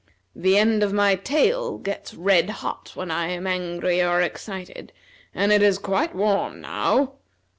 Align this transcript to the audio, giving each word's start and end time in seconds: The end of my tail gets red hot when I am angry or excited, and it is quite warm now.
The 0.35 0.57
end 0.57 0.81
of 0.81 0.91
my 0.91 1.13
tail 1.13 1.77
gets 1.77 2.15
red 2.15 2.49
hot 2.65 2.93
when 2.95 3.11
I 3.11 3.27
am 3.27 3.45
angry 3.45 4.01
or 4.01 4.19
excited, 4.19 4.91
and 5.31 5.51
it 5.51 5.61
is 5.61 5.77
quite 5.77 6.15
warm 6.15 6.59
now. 6.61 7.17